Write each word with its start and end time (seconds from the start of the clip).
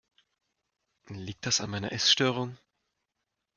Liegt 1.09 1.45
das 1.45 1.61
an 1.61 1.69
meiner 1.69 1.91
Essstörung? 1.91 2.57